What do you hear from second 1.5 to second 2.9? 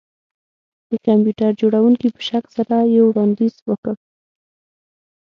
جوړونکي په شک سره